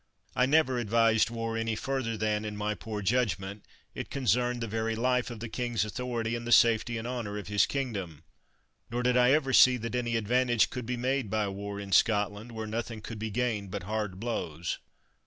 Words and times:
I 0.35 0.47
never 0.47 0.79
advised 0.79 1.29
war 1.29 1.55
any 1.55 1.75
fur 1.75 2.01
ther 2.01 2.17
than, 2.17 2.43
in 2.43 2.57
my 2.57 2.73
poor 2.73 3.03
judgment, 3.03 3.63
it 3.93 4.09
concerned 4.09 4.59
the 4.61 4.65
very 4.67 4.95
life 4.95 5.29
of 5.29 5.41
the 5.41 5.47
king's 5.47 5.85
authority 5.85 6.33
and 6.35 6.47
the 6.47 6.51
safety 6.51 6.97
and 6.97 7.07
honor 7.07 7.37
of 7.37 7.49
his 7.49 7.67
kingdom. 7.67 8.23
Nor 8.89 9.03
did 9.03 9.15
I 9.15 9.29
ever 9.31 9.53
see 9.53 9.77
that 9.77 9.93
any 9.93 10.15
advantage 10.15 10.71
could 10.71 10.87
be 10.87 10.97
made 10.97 11.29
by 11.29 11.43
a 11.43 11.51
war 11.51 11.79
in 11.79 11.91
Scotland, 11.91 12.51
where 12.51 12.65
nothing 12.65 13.01
could 13.01 13.19
be 13.19 13.29
gained 13.29 13.69
but 13.69 13.83
hard 13.83 14.19
blows. 14.19 14.79